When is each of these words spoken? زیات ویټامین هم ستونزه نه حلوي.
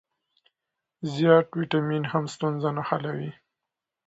زیات 1.13 1.47
ویټامین 1.59 2.03
هم 2.11 2.23
ستونزه 2.33 2.69
نه 2.77 2.83
حلوي. 2.89 3.31